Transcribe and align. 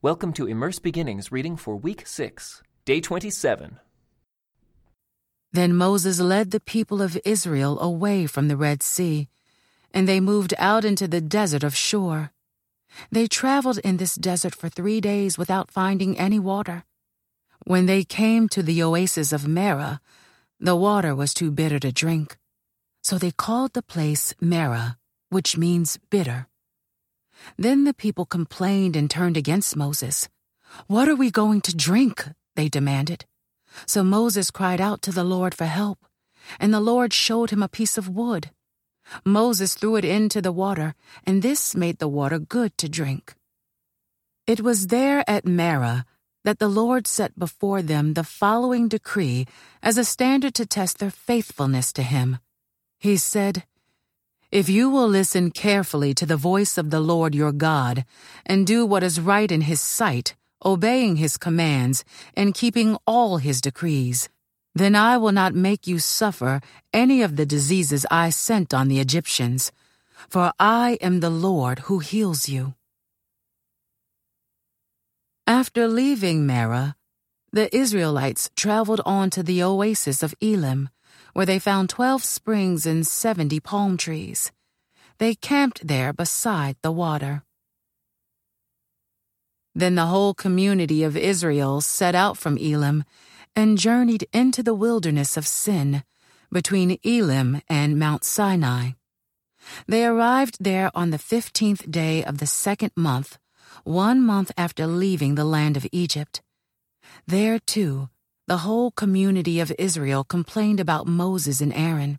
Welcome 0.00 0.32
to 0.34 0.46
Immerse 0.46 0.78
Beginnings 0.78 1.32
reading 1.32 1.56
for 1.56 1.74
week 1.74 2.06
6, 2.06 2.62
day 2.84 3.00
27. 3.00 3.80
Then 5.52 5.74
Moses 5.74 6.20
led 6.20 6.52
the 6.52 6.60
people 6.60 7.02
of 7.02 7.18
Israel 7.24 7.80
away 7.80 8.28
from 8.28 8.46
the 8.46 8.56
Red 8.56 8.80
Sea, 8.80 9.28
and 9.92 10.06
they 10.06 10.20
moved 10.20 10.54
out 10.56 10.84
into 10.84 11.08
the 11.08 11.20
desert 11.20 11.64
of 11.64 11.74
Shur. 11.74 12.30
They 13.10 13.26
traveled 13.26 13.78
in 13.78 13.96
this 13.96 14.14
desert 14.14 14.54
for 14.54 14.68
three 14.68 15.00
days 15.00 15.36
without 15.36 15.72
finding 15.72 16.16
any 16.16 16.38
water. 16.38 16.84
When 17.66 17.86
they 17.86 18.04
came 18.04 18.48
to 18.50 18.62
the 18.62 18.80
oasis 18.80 19.32
of 19.32 19.48
Marah, 19.48 20.00
the 20.60 20.76
water 20.76 21.12
was 21.12 21.34
too 21.34 21.50
bitter 21.50 21.80
to 21.80 21.90
drink. 21.90 22.38
So 23.02 23.18
they 23.18 23.32
called 23.32 23.72
the 23.72 23.82
place 23.82 24.32
Marah, 24.40 24.96
which 25.28 25.56
means 25.56 25.98
bitter. 26.08 26.46
Then 27.56 27.84
the 27.84 27.94
people 27.94 28.26
complained 28.26 28.96
and 28.96 29.10
turned 29.10 29.36
against 29.36 29.76
Moses. 29.76 30.28
What 30.86 31.08
are 31.08 31.16
we 31.16 31.30
going 31.30 31.60
to 31.62 31.76
drink? 31.76 32.24
They 32.56 32.68
demanded. 32.68 33.24
So 33.86 34.02
Moses 34.02 34.50
cried 34.50 34.80
out 34.80 35.02
to 35.02 35.12
the 35.12 35.24
Lord 35.24 35.54
for 35.54 35.66
help, 35.66 35.98
and 36.58 36.72
the 36.72 36.80
Lord 36.80 37.12
showed 37.12 37.50
him 37.50 37.62
a 37.62 37.68
piece 37.68 37.98
of 37.98 38.08
wood. 38.08 38.50
Moses 39.24 39.74
threw 39.74 39.96
it 39.96 40.04
into 40.04 40.42
the 40.42 40.52
water, 40.52 40.94
and 41.24 41.42
this 41.42 41.74
made 41.74 41.98
the 41.98 42.08
water 42.08 42.38
good 42.38 42.76
to 42.78 42.88
drink. 42.88 43.34
It 44.46 44.60
was 44.60 44.88
there 44.88 45.24
at 45.28 45.44
Marah 45.44 46.04
that 46.44 46.58
the 46.58 46.68
Lord 46.68 47.06
set 47.06 47.38
before 47.38 47.82
them 47.82 48.14
the 48.14 48.24
following 48.24 48.88
decree 48.88 49.46
as 49.82 49.98
a 49.98 50.04
standard 50.04 50.54
to 50.54 50.66
test 50.66 50.98
their 50.98 51.10
faithfulness 51.10 51.92
to 51.92 52.02
him. 52.02 52.38
He 52.98 53.16
said, 53.16 53.64
if 54.50 54.68
you 54.68 54.88
will 54.88 55.08
listen 55.08 55.50
carefully 55.50 56.14
to 56.14 56.24
the 56.24 56.36
voice 56.36 56.78
of 56.78 56.90
the 56.90 57.00
Lord 57.00 57.34
your 57.34 57.52
God, 57.52 58.04
and 58.46 58.66
do 58.66 58.86
what 58.86 59.02
is 59.02 59.20
right 59.20 59.50
in 59.50 59.62
his 59.62 59.80
sight, 59.80 60.34
obeying 60.64 61.16
his 61.16 61.36
commands, 61.36 62.04
and 62.34 62.54
keeping 62.54 62.96
all 63.06 63.36
his 63.36 63.60
decrees, 63.60 64.28
then 64.74 64.94
I 64.94 65.18
will 65.18 65.32
not 65.32 65.54
make 65.54 65.86
you 65.86 65.98
suffer 65.98 66.60
any 66.92 67.20
of 67.22 67.36
the 67.36 67.44
diseases 67.44 68.06
I 68.10 68.30
sent 68.30 68.72
on 68.72 68.88
the 68.88 69.00
Egyptians, 69.00 69.72
for 70.28 70.52
I 70.58 70.98
am 71.00 71.20
the 71.20 71.30
Lord 71.30 71.80
who 71.80 71.98
heals 71.98 72.48
you. 72.48 72.74
After 75.46 75.88
leaving 75.88 76.46
Marah, 76.46 76.96
the 77.52 77.74
Israelites 77.74 78.50
traveled 78.54 79.00
on 79.04 79.30
to 79.30 79.42
the 79.42 79.62
oasis 79.62 80.22
of 80.22 80.34
Elim 80.40 80.90
where 81.32 81.46
they 81.46 81.58
found 81.58 81.88
12 81.88 82.24
springs 82.24 82.86
and 82.86 83.06
70 83.06 83.60
palm 83.60 83.96
trees. 83.96 84.52
They 85.18 85.34
camped 85.34 85.86
there 85.86 86.12
beside 86.12 86.76
the 86.82 86.92
water. 86.92 87.42
Then 89.74 89.94
the 89.94 90.06
whole 90.06 90.34
community 90.34 91.02
of 91.02 91.16
Israel 91.16 91.80
set 91.80 92.14
out 92.14 92.36
from 92.36 92.56
Elim 92.56 93.04
and 93.54 93.78
journeyed 93.78 94.26
into 94.32 94.62
the 94.62 94.74
wilderness 94.74 95.36
of 95.36 95.46
Sin, 95.46 96.02
between 96.50 96.98
Elim 97.04 97.60
and 97.68 97.98
Mount 97.98 98.24
Sinai. 98.24 98.92
They 99.86 100.06
arrived 100.06 100.56
there 100.60 100.90
on 100.94 101.10
the 101.10 101.18
fifteenth 101.18 101.90
day 101.90 102.24
of 102.24 102.38
the 102.38 102.46
second 102.46 102.92
month, 102.96 103.38
one 103.84 104.22
month 104.22 104.50
after 104.56 104.86
leaving 104.86 105.34
the 105.34 105.44
land 105.44 105.76
of 105.76 105.86
Egypt. 105.92 106.42
There, 107.26 107.58
too, 107.58 108.08
the 108.48 108.58
whole 108.58 108.90
community 108.90 109.60
of 109.60 109.70
Israel 109.78 110.24
complained 110.24 110.80
about 110.80 111.06
Moses 111.06 111.60
and 111.60 111.72
Aaron. 111.74 112.18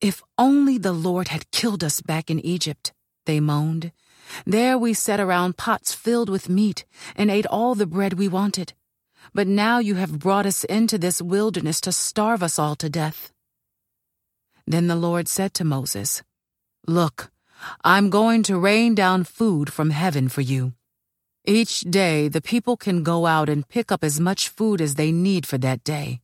If 0.00 0.20
only 0.36 0.78
the 0.78 0.92
Lord 0.92 1.28
had 1.28 1.52
killed 1.52 1.84
us 1.84 2.00
back 2.00 2.28
in 2.28 2.40
Egypt, 2.40 2.92
they 3.24 3.38
moaned. 3.38 3.92
There 4.44 4.76
we 4.76 4.92
sat 4.94 5.20
around 5.20 5.56
pots 5.56 5.94
filled 5.94 6.28
with 6.28 6.48
meat 6.48 6.84
and 7.14 7.30
ate 7.30 7.46
all 7.46 7.76
the 7.76 7.86
bread 7.86 8.14
we 8.14 8.26
wanted. 8.26 8.72
But 9.32 9.46
now 9.46 9.78
you 9.78 9.94
have 9.94 10.18
brought 10.18 10.44
us 10.44 10.64
into 10.64 10.98
this 10.98 11.22
wilderness 11.22 11.80
to 11.82 11.92
starve 11.92 12.42
us 12.42 12.58
all 12.58 12.74
to 12.76 12.90
death. 12.90 13.32
Then 14.66 14.88
the 14.88 14.96
Lord 14.96 15.28
said 15.28 15.54
to 15.54 15.64
Moses, 15.64 16.24
Look, 16.88 17.30
I'm 17.84 18.10
going 18.10 18.42
to 18.44 18.58
rain 18.58 18.96
down 18.96 19.22
food 19.22 19.72
from 19.72 19.90
heaven 19.90 20.28
for 20.28 20.40
you. 20.40 20.72
Each 21.46 21.80
day, 21.80 22.28
the 22.28 22.42
people 22.42 22.76
can 22.76 23.02
go 23.02 23.26
out 23.26 23.48
and 23.48 23.68
pick 23.68 23.90
up 23.90 24.04
as 24.04 24.20
much 24.20 24.48
food 24.48 24.80
as 24.80 24.96
they 24.96 25.10
need 25.10 25.46
for 25.46 25.56
that 25.58 25.82
day. 25.82 26.20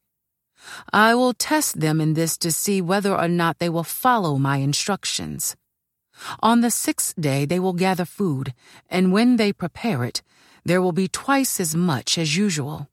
I 0.93 1.15
will 1.15 1.33
test 1.33 1.81
them 1.81 2.01
in 2.01 2.15
this 2.15 2.37
to 2.39 2.53
see 2.53 2.83
whether 2.83 3.15
or 3.17 3.29
not 3.29 3.59
they 3.59 3.69
will 3.69 3.85
follow 3.85 4.37
my 4.37 4.59
instructions. 4.59 5.57
On 6.41 6.61
the 6.61 6.71
sixth 6.71 7.15
day, 7.19 7.45
they 7.47 7.59
will 7.59 7.73
gather 7.73 8.05
food, 8.05 8.53
and 8.89 9.13
when 9.13 9.37
they 9.37 9.53
prepare 9.53 10.05
it, 10.05 10.23
there 10.65 10.83
will 10.83 10.93
be 10.93 11.09
twice 11.09 11.61
as 11.61 11.75
much 11.75 12.19
as 12.19 12.37
usual. 12.37 12.89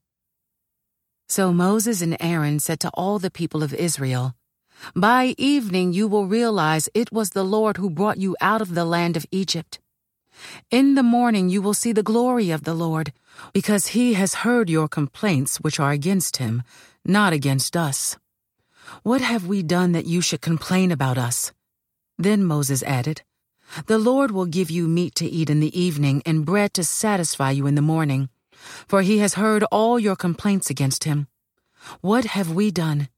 So 1.27 1.51
Moses 1.51 2.01
and 2.01 2.15
Aaron 2.19 2.59
said 2.59 2.79
to 2.81 2.91
all 2.93 3.19
the 3.19 3.31
people 3.31 3.63
of 3.63 3.73
Israel, 3.73 4.35
By 4.95 5.35
evening 5.37 5.93
you 5.93 6.07
will 6.07 6.27
realize 6.27 6.89
it 6.93 7.11
was 7.11 7.31
the 7.31 7.45
Lord 7.45 7.77
who 7.77 7.89
brought 7.89 8.17
you 8.17 8.35
out 8.39 8.61
of 8.61 8.75
the 8.75 8.85
land 8.85 9.17
of 9.17 9.25
Egypt. 9.31 9.79
In 10.71 10.95
the 10.95 11.03
morning 11.03 11.49
you 11.49 11.61
will 11.61 11.73
see 11.73 11.91
the 11.91 12.03
glory 12.03 12.51
of 12.51 12.63
the 12.63 12.73
Lord, 12.73 13.13
because 13.53 13.87
he 13.87 14.13
has 14.13 14.43
heard 14.45 14.69
your 14.69 14.87
complaints 14.87 15.57
which 15.57 15.79
are 15.79 15.91
against 15.91 16.37
him, 16.37 16.63
not 17.05 17.33
against 17.33 17.75
us. 17.75 18.17
What 19.03 19.21
have 19.21 19.47
we 19.47 19.63
done 19.63 19.91
that 19.93 20.05
you 20.05 20.21
should 20.21 20.41
complain 20.41 20.91
about 20.91 21.17
us? 21.17 21.51
Then 22.17 22.43
Moses 22.43 22.83
added, 22.83 23.23
The 23.87 23.97
Lord 23.97 24.31
will 24.31 24.45
give 24.45 24.69
you 24.69 24.87
meat 24.87 25.15
to 25.15 25.25
eat 25.25 25.49
in 25.49 25.59
the 25.59 25.77
evening 25.79 26.21
and 26.25 26.45
bread 26.45 26.73
to 26.75 26.83
satisfy 26.83 27.51
you 27.51 27.65
in 27.67 27.75
the 27.75 27.81
morning, 27.81 28.29
for 28.87 29.01
he 29.01 29.19
has 29.19 29.33
heard 29.33 29.63
all 29.71 29.99
your 29.99 30.15
complaints 30.15 30.69
against 30.69 31.05
him. 31.05 31.27
What 32.01 32.25
have 32.25 32.51
we 32.51 32.71
done? 32.71 33.09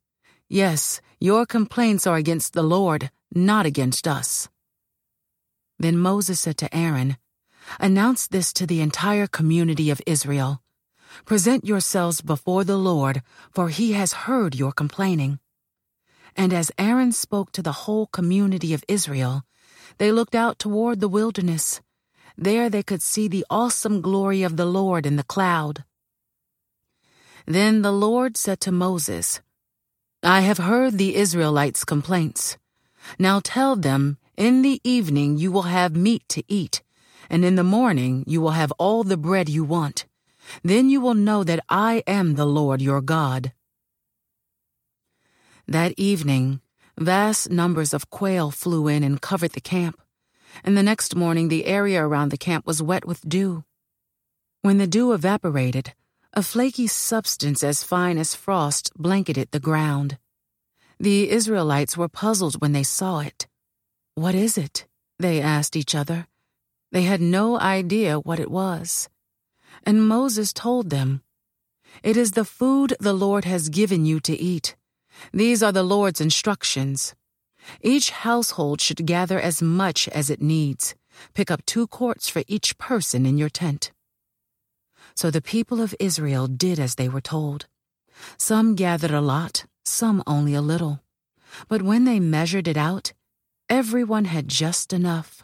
Yes, 0.48 1.02
your 1.20 1.46
complaints 1.46 2.08
are 2.08 2.16
against 2.16 2.54
the 2.54 2.64
Lord, 2.64 3.12
not 3.34 3.66
against 3.66 4.08
us. 4.08 4.48
Then 5.80 5.98
Moses 5.98 6.40
said 6.40 6.58
to 6.58 6.76
Aaron, 6.76 7.18
Announce 7.80 8.28
this 8.28 8.54
to 8.54 8.66
the 8.66 8.82
entire 8.82 9.28
community 9.28 9.90
of 9.90 10.02
Israel. 10.06 10.62
Present 11.26 11.66
yourselves 11.66 12.22
before 12.22 12.64
the 12.64 12.78
Lord, 12.78 13.22
for 13.52 13.70
he 13.70 13.94
has 13.94 14.26
heard 14.28 14.56
your 14.56 14.72
complaining. 14.72 15.40
And 16.36 16.54
as 16.54 16.72
Aaron 16.78 17.12
spoke 17.12 17.52
to 17.54 17.62
the 17.62 17.86
whole 17.86 18.08
community 18.08 18.74
of 18.74 18.84
Israel, 18.88 19.44
they 19.98 20.12
looked 20.12 20.36
out 20.36 20.60
toward 20.60 21.00
the 21.00 21.08
wilderness. 21.08 21.82
There 22.38 22.70
they 22.70 22.84
could 22.84 23.02
see 23.02 23.28
the 23.28 23.46
awesome 23.50 24.02
glory 24.02 24.44
of 24.44 24.58
the 24.58 24.66
Lord 24.66 25.06
in 25.06 25.16
the 25.16 25.24
cloud. 25.24 25.86
Then 27.46 27.82
the 27.82 27.94
Lord 27.94 28.36
said 28.36 28.60
to 28.62 28.72
Moses, 28.72 29.42
I 30.22 30.42
have 30.42 30.58
heard 30.58 30.98
the 30.98 31.16
Israelites' 31.16 31.86
complaints. 31.86 32.58
Now 33.20 33.40
tell 33.44 33.76
them 33.76 34.18
in 34.38 34.62
the 34.62 34.82
evening 34.84 35.38
you 35.38 35.52
will 35.52 35.64
have 35.64 35.96
meat 35.96 36.24
to 36.30 36.44
eat, 36.48 36.82
and 37.30 37.44
in 37.46 37.56
the 37.56 37.64
morning 37.64 38.24
you 38.28 38.42
will 38.42 38.52
have 38.52 38.72
all 38.74 39.04
the 39.04 39.18
bread 39.18 39.50
you 39.50 39.64
want. 39.64 40.06
Then 40.64 40.90
you 40.90 41.02
will 41.02 41.14
know 41.14 41.44
that 41.44 41.64
I 41.70 42.04
am 42.06 42.36
the 42.36 42.46
Lord 42.46 42.82
your 42.82 43.02
God. 43.02 43.54
That 45.68 45.94
evening, 45.98 46.62
vast 46.98 47.50
numbers 47.50 47.94
of 47.94 48.10
quail 48.10 48.52
flew 48.52 48.88
in 48.88 49.04
and 49.04 49.22
covered 49.22 49.54
the 49.54 49.62
camp, 49.62 50.00
and 50.64 50.78
the 50.78 50.84
next 50.84 51.16
morning 51.16 51.48
the 51.48 51.66
area 51.66 52.06
around 52.06 52.30
the 52.30 52.38
camp 52.38 52.68
was 52.68 52.82
wet 52.82 53.06
with 53.06 53.28
dew. 53.28 53.64
When 54.62 54.78
the 54.78 54.88
dew 54.88 55.14
evaporated, 55.14 55.94
a 56.34 56.44
flaky 56.44 56.88
substance 56.88 57.64
as 57.64 57.84
fine 57.84 58.18
as 58.18 58.36
frost 58.36 58.92
blanketed 58.96 59.52
the 59.52 59.60
ground. 59.60 60.18
The 61.00 61.30
Israelites 61.30 61.98
were 61.98 62.10
puzzled 62.10 62.62
when 62.62 62.74
they 62.74 62.84
saw 62.84 63.20
it. 63.20 63.48
What 64.16 64.34
is 64.34 64.58
it? 64.58 64.88
They 65.20 65.42
asked 65.42 65.76
each 65.76 65.94
other. 65.94 66.28
They 66.94 67.04
had 67.04 67.20
no 67.20 67.60
idea 67.60 68.18
what 68.18 68.40
it 68.40 68.50
was. 68.50 69.10
And 69.84 70.08
Moses 70.08 70.54
told 70.54 70.90
them, 70.90 71.22
It 72.02 72.16
is 72.16 72.32
the 72.32 72.46
food 72.46 72.96
the 73.00 73.14
Lord 73.14 73.44
has 73.44 73.68
given 73.68 74.06
you 74.06 74.22
to 74.22 74.34
eat. 74.34 74.78
These 75.34 75.62
are 75.62 75.74
the 75.74 75.84
Lord's 75.84 76.22
instructions. 76.22 77.14
Each 77.82 78.12
household 78.12 78.80
should 78.80 79.06
gather 79.06 79.38
as 79.40 79.62
much 79.62 80.08
as 80.10 80.30
it 80.30 80.42
needs. 80.42 80.96
Pick 81.34 81.52
up 81.52 81.66
two 81.66 81.86
quarts 81.86 82.30
for 82.30 82.44
each 82.48 82.78
person 82.78 83.26
in 83.26 83.38
your 83.38 83.50
tent. 83.50 83.92
So 85.14 85.30
the 85.30 85.42
people 85.42 85.82
of 85.82 85.94
Israel 86.00 86.48
did 86.48 86.80
as 86.80 86.96
they 86.96 87.10
were 87.10 87.22
told. 87.22 87.68
Some 88.38 88.76
gathered 88.76 89.12
a 89.12 89.20
lot, 89.20 89.66
some 89.84 90.24
only 90.26 90.54
a 90.54 90.62
little. 90.62 91.02
But 91.68 91.82
when 91.82 92.06
they 92.06 92.20
measured 92.20 92.68
it 92.68 92.78
out, 92.78 93.12
Everyone 93.70 94.26
had 94.26 94.48
just 94.48 94.94
enough. 94.94 95.44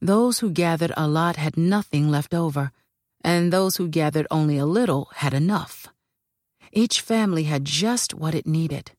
Those 0.00 0.38
who 0.38 0.50
gathered 0.50 0.92
a 0.96 1.06
lot 1.06 1.36
had 1.36 1.58
nothing 1.58 2.10
left 2.10 2.32
over, 2.32 2.72
and 3.22 3.52
those 3.52 3.76
who 3.76 3.86
gathered 3.86 4.26
only 4.30 4.56
a 4.56 4.64
little 4.64 5.10
had 5.16 5.34
enough. 5.34 5.88
Each 6.72 7.02
family 7.02 7.44
had 7.44 7.66
just 7.66 8.14
what 8.14 8.34
it 8.34 8.46
needed. 8.46 8.92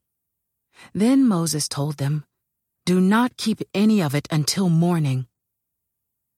Then 0.94 1.28
Moses 1.28 1.68
told 1.68 1.98
them, 1.98 2.24
Do 2.86 3.02
not 3.02 3.36
keep 3.36 3.62
any 3.74 4.00
of 4.00 4.14
it 4.14 4.28
until 4.30 4.70
morning. 4.70 5.26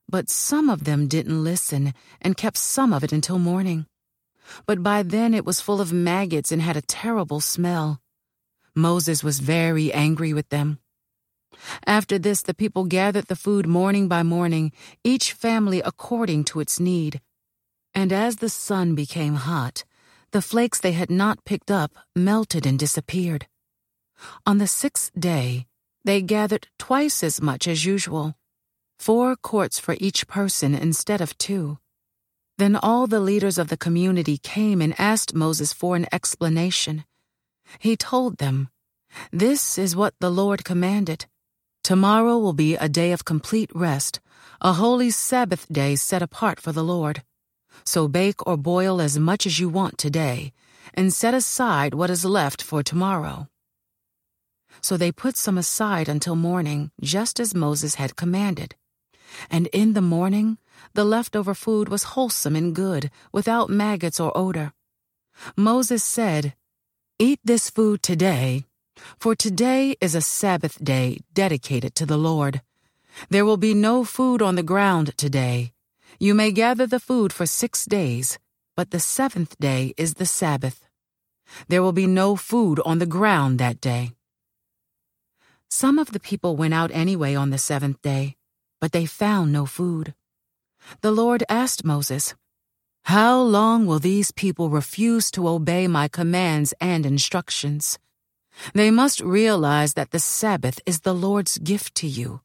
But 0.07 0.29
some 0.29 0.69
of 0.69 0.85
them 0.85 1.09
didn't 1.09 1.43
listen 1.43 1.93
and 2.21 2.37
kept 2.37 2.57
some 2.57 2.93
of 2.93 3.03
it 3.03 3.11
until 3.11 3.37
morning. 3.37 3.85
But 4.65 4.81
by 4.81 5.03
then 5.03 5.33
it 5.33 5.45
was 5.45 5.59
full 5.59 5.81
of 5.81 5.91
maggots 5.91 6.53
and 6.53 6.61
had 6.61 6.77
a 6.77 6.81
terrible 6.81 7.41
smell. 7.41 7.99
Moses 8.73 9.25
was 9.25 9.39
very 9.39 9.91
angry 9.91 10.33
with 10.33 10.47
them. 10.47 10.79
After 11.85 12.17
this, 12.17 12.41
the 12.41 12.53
people 12.53 12.85
gathered 12.85 13.27
the 13.27 13.35
food 13.35 13.67
morning 13.67 14.07
by 14.07 14.23
morning, 14.23 14.71
each 15.03 15.33
family 15.33 15.81
according 15.81 16.45
to 16.45 16.59
its 16.59 16.79
need. 16.79 17.21
And 17.93 18.11
as 18.11 18.37
the 18.37 18.49
sun 18.49 18.95
became 18.95 19.35
hot, 19.35 19.83
the 20.31 20.41
flakes 20.41 20.79
they 20.79 20.93
had 20.93 21.09
not 21.09 21.43
picked 21.45 21.69
up 21.69 21.91
melted 22.15 22.65
and 22.65 22.79
disappeared. 22.79 23.47
On 24.45 24.57
the 24.57 24.67
sixth 24.67 25.11
day, 25.17 25.67
they 26.03 26.21
gathered 26.21 26.67
twice 26.79 27.23
as 27.23 27.41
much 27.41 27.67
as 27.67 27.85
usual, 27.85 28.35
four 28.97 29.35
quarts 29.35 29.79
for 29.79 29.95
each 29.99 30.27
person 30.27 30.73
instead 30.73 31.21
of 31.21 31.37
two. 31.37 31.79
Then 32.57 32.75
all 32.75 33.07
the 33.07 33.19
leaders 33.19 33.57
of 33.57 33.69
the 33.69 33.77
community 33.77 34.37
came 34.37 34.81
and 34.81 34.99
asked 34.99 35.33
Moses 35.33 35.73
for 35.73 35.95
an 35.95 36.07
explanation. 36.11 37.05
He 37.79 37.97
told 37.97 38.37
them, 38.37 38.69
This 39.31 39.77
is 39.77 39.95
what 39.95 40.13
the 40.19 40.29
Lord 40.29 40.63
commanded. 40.63 41.25
Tomorrow 41.83 42.37
will 42.37 42.53
be 42.53 42.75
a 42.75 42.87
day 42.87 43.11
of 43.11 43.25
complete 43.25 43.71
rest, 43.73 44.19
a 44.61 44.73
holy 44.73 45.09
Sabbath 45.09 45.65
day 45.71 45.95
set 45.95 46.21
apart 46.21 46.59
for 46.59 46.71
the 46.71 46.83
Lord. 46.83 47.23
So 47.83 48.07
bake 48.07 48.45
or 48.45 48.55
boil 48.55 49.01
as 49.01 49.17
much 49.17 49.47
as 49.47 49.59
you 49.59 49.67
want 49.67 49.97
today, 49.97 50.53
and 50.93 51.11
set 51.11 51.33
aside 51.33 51.95
what 51.95 52.11
is 52.11 52.23
left 52.23 52.61
for 52.61 52.83
tomorrow. 52.83 53.47
So 54.81 54.95
they 54.95 55.11
put 55.11 55.37
some 55.37 55.57
aside 55.57 56.07
until 56.07 56.35
morning, 56.35 56.91
just 57.01 57.39
as 57.39 57.55
Moses 57.55 57.95
had 57.95 58.15
commanded. 58.15 58.75
And 59.49 59.67
in 59.67 59.93
the 59.93 60.01
morning, 60.01 60.59
the 60.93 61.05
leftover 61.05 61.55
food 61.55 61.89
was 61.89 62.13
wholesome 62.13 62.55
and 62.55 62.75
good, 62.75 63.09
without 63.31 63.69
maggots 63.69 64.19
or 64.19 64.35
odor. 64.37 64.73
Moses 65.57 66.03
said, 66.03 66.53
Eat 67.17 67.39
this 67.43 67.69
food 67.69 68.03
today, 68.03 68.65
for 69.19 69.35
today 69.35 69.95
is 70.01 70.15
a 70.15 70.21
Sabbath 70.21 70.83
day 70.83 71.19
dedicated 71.33 71.95
to 71.95 72.05
the 72.05 72.17
Lord. 72.17 72.61
There 73.29 73.45
will 73.45 73.57
be 73.57 73.73
no 73.73 74.03
food 74.03 74.41
on 74.41 74.55
the 74.55 74.63
ground 74.63 75.17
today. 75.17 75.73
You 76.19 76.33
may 76.33 76.51
gather 76.51 76.85
the 76.85 76.99
food 76.99 77.33
for 77.33 77.45
six 77.45 77.85
days, 77.85 78.39
but 78.75 78.91
the 78.91 78.99
seventh 78.99 79.57
day 79.59 79.93
is 79.97 80.15
the 80.15 80.25
Sabbath. 80.25 80.87
There 81.67 81.81
will 81.81 81.93
be 81.93 82.07
no 82.07 82.35
food 82.35 82.79
on 82.85 82.99
the 82.99 83.05
ground 83.05 83.59
that 83.59 83.81
day. 83.81 84.13
Some 85.69 85.99
of 85.99 86.11
the 86.11 86.19
people 86.19 86.55
went 86.55 86.73
out 86.73 86.91
anyway 86.93 87.35
on 87.35 87.49
the 87.49 87.57
seventh 87.57 88.01
day, 88.01 88.35
but 88.79 88.91
they 88.91 89.05
found 89.05 89.51
no 89.51 89.65
food. 89.65 90.13
The 91.01 91.11
Lord 91.11 91.43
asked 91.49 91.85
Moses, 91.85 92.35
How 93.05 93.41
long 93.41 93.85
will 93.85 93.99
these 93.99 94.31
people 94.31 94.69
refuse 94.69 95.31
to 95.31 95.47
obey 95.47 95.87
my 95.87 96.07
commands 96.07 96.73
and 96.81 97.05
instructions? 97.05 97.99
They 98.73 98.91
must 98.91 99.21
realize 99.21 99.93
that 99.95 100.11
the 100.11 100.19
Sabbath 100.19 100.79
is 100.85 101.01
the 101.01 101.13
Lord's 101.13 101.57
gift 101.57 101.95
to 101.95 102.07
you. 102.07 102.41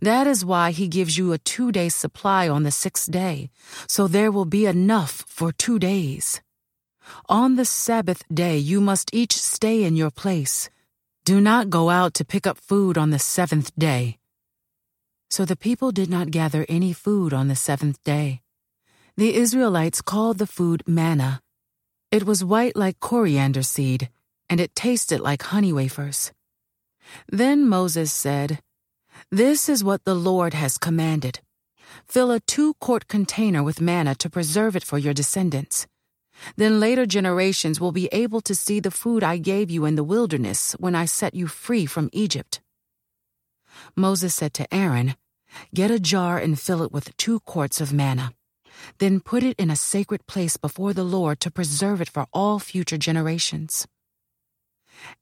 That 0.00 0.26
is 0.26 0.44
why 0.44 0.72
he 0.72 0.88
gives 0.88 1.16
you 1.16 1.32
a 1.32 1.38
two 1.38 1.72
day 1.72 1.88
supply 1.88 2.48
on 2.48 2.62
the 2.64 2.70
sixth 2.70 3.10
day, 3.10 3.50
so 3.86 4.06
there 4.06 4.30
will 4.30 4.44
be 4.44 4.66
enough 4.66 5.24
for 5.26 5.52
two 5.52 5.78
days. 5.78 6.40
On 7.28 7.56
the 7.56 7.64
Sabbath 7.64 8.22
day, 8.32 8.58
you 8.58 8.80
must 8.80 9.14
each 9.14 9.32
stay 9.32 9.84
in 9.84 9.96
your 9.96 10.10
place. 10.10 10.70
Do 11.24 11.40
not 11.40 11.70
go 11.70 11.90
out 11.90 12.14
to 12.14 12.24
pick 12.24 12.46
up 12.46 12.58
food 12.58 12.96
on 12.98 13.10
the 13.10 13.18
seventh 13.18 13.72
day. 13.76 14.18
So 15.28 15.44
the 15.44 15.56
people 15.56 15.92
did 15.92 16.10
not 16.10 16.30
gather 16.30 16.66
any 16.68 16.92
food 16.92 17.32
on 17.32 17.48
the 17.48 17.56
seventh 17.56 18.02
day. 18.04 18.42
The 19.16 19.34
Israelites 19.34 20.02
called 20.02 20.38
the 20.38 20.46
food 20.46 20.82
manna. 20.86 21.40
It 22.10 22.24
was 22.24 22.44
white 22.44 22.76
like 22.76 23.00
coriander 23.00 23.62
seed 23.62 24.10
and 24.50 24.60
it 24.60 24.74
tasted 24.74 25.20
like 25.20 25.44
honey 25.44 25.72
wafers. 25.72 26.32
Then 27.28 27.68
Moses 27.68 28.12
said, 28.12 28.60
This 29.30 29.68
is 29.68 29.84
what 29.84 30.04
the 30.04 30.14
Lord 30.14 30.54
has 30.54 30.76
commanded. 30.76 31.40
Fill 32.06 32.32
a 32.32 32.40
two 32.40 32.74
quart 32.74 33.06
container 33.08 33.62
with 33.62 33.80
manna 33.80 34.14
to 34.16 34.28
preserve 34.28 34.74
it 34.74 34.84
for 34.84 34.98
your 34.98 35.14
descendants. 35.14 35.86
Then 36.56 36.80
later 36.80 37.06
generations 37.06 37.80
will 37.80 37.92
be 37.92 38.08
able 38.12 38.40
to 38.42 38.54
see 38.54 38.80
the 38.80 38.90
food 38.90 39.22
I 39.22 39.38
gave 39.38 39.70
you 39.70 39.84
in 39.84 39.94
the 39.94 40.04
wilderness 40.04 40.72
when 40.78 40.94
I 40.94 41.04
set 41.04 41.34
you 41.34 41.46
free 41.46 41.86
from 41.86 42.10
Egypt. 42.12 42.60
Moses 43.94 44.34
said 44.34 44.52
to 44.54 44.74
Aaron, 44.74 45.14
Get 45.74 45.90
a 45.90 46.00
jar 46.00 46.38
and 46.38 46.58
fill 46.58 46.82
it 46.82 46.92
with 46.92 47.16
two 47.16 47.40
quarts 47.40 47.80
of 47.80 47.92
manna. 47.92 48.32
Then 48.98 49.20
put 49.20 49.42
it 49.42 49.56
in 49.58 49.70
a 49.70 49.76
sacred 49.76 50.26
place 50.26 50.56
before 50.56 50.92
the 50.92 51.04
Lord 51.04 51.40
to 51.40 51.50
preserve 51.50 52.00
it 52.00 52.08
for 52.08 52.26
all 52.32 52.58
future 52.58 52.96
generations. 52.98 53.86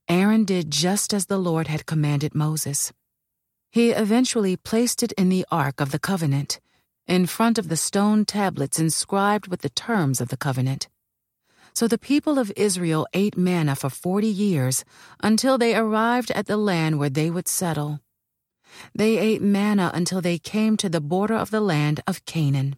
Aaron 0.09 0.45
did 0.45 0.71
just 0.71 1.13
as 1.13 1.27
the 1.27 1.39
Lord 1.39 1.67
had 1.67 1.87
commanded 1.87 2.35
Moses. 2.35 2.93
He 3.71 3.91
eventually 3.91 4.57
placed 4.57 5.03
it 5.03 5.13
in 5.13 5.29
the 5.29 5.45
Ark 5.51 5.81
of 5.81 5.91
the 5.91 5.99
Covenant, 5.99 6.61
in 7.07 7.27
front 7.27 7.59
of 7.59 7.69
the 7.69 7.77
stone 7.77 8.25
tablets 8.25 8.79
inscribed 8.79 9.49
with 9.49 9.61
the 9.61 9.69
terms 9.69 10.21
of 10.21 10.29
the 10.29 10.37
covenant. 10.37 10.89
So 11.75 11.87
the 11.87 11.99
people 11.99 12.39
of 12.39 12.53
Israel 12.57 13.07
ate 13.13 13.37
manna 13.37 13.77
for 13.77 13.91
forty 13.91 14.27
years 14.29 14.85
until 15.23 15.59
they 15.59 15.77
arrived 15.77 16.31
at 16.33 16.47
the 16.47 16.57
land 16.57 16.99
where 16.99 17.11
they 17.11 17.31
would 17.31 17.49
settle. 17.49 18.01
They 18.95 19.17
ate 19.19 19.43
manna 19.43 19.91
until 19.95 20.21
they 20.21 20.39
came 20.39 20.77
to 20.79 20.89
the 20.89 21.01
border 21.01 21.37
of 21.37 21.51
the 21.51 21.61
land 21.61 22.01
of 22.07 22.25
Canaan. 22.25 22.77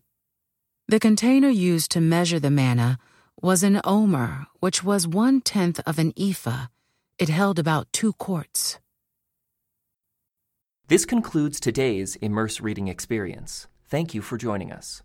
The 0.87 1.01
container 1.01 1.49
used 1.49 1.91
to 1.93 2.01
measure 2.01 2.41
the 2.41 2.51
manna 2.51 2.99
was 3.41 3.63
an 3.63 3.81
omer, 3.85 4.47
which 4.59 4.85
was 4.85 5.07
one 5.07 5.41
tenth 5.41 5.81
of 5.87 5.99
an 5.99 6.13
ephah 6.17 6.67
it 7.21 7.29
held 7.29 7.59
about 7.59 7.87
two 7.93 8.15
quarts. 8.15 8.81
This 10.89 11.05
concludes 11.05 11.61
today's 11.61 12.17
Immerse 12.17 12.61
Reading 12.61 12.89
Experience. 12.89 13.69
Thank 13.89 14.15
you 14.15 14.23
for 14.23 14.39
joining 14.39 14.73
us. 14.73 15.03